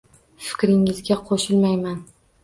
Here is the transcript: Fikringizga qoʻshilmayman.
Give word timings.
Fikringizga 0.45 1.17
qoʻshilmayman. 1.27 2.01